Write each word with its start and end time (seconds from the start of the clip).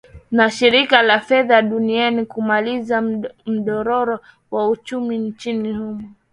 na 0.31 0.49
shirika 0.51 1.01
la 1.01 1.19
fedha 1.19 1.61
duniani 1.61 2.25
kumaliza 2.25 3.01
mdororo 3.45 4.19
wa 4.51 4.69
uchumi 4.69 5.17
nchini 5.19 5.73
humo 5.73 6.09